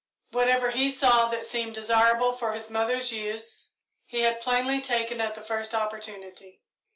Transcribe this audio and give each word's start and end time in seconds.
Whatever 0.31 0.71
he 0.71 0.89
saw 0.89 1.29
that 1.29 1.45
seemed 1.45 1.75
desirable 1.75 2.35
for 2.35 2.53
his 2.53 2.71
mother's 2.71 3.11
use, 3.11 3.69
he 4.07 4.21
had 4.21 4.41
plainly 4.41 4.81
taken 4.81 5.21
at 5.21 5.35
the 5.35 5.43
first 5.43 5.75
opportunity. 5.75 6.63